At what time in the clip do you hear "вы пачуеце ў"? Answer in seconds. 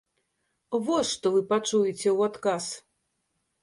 1.37-2.35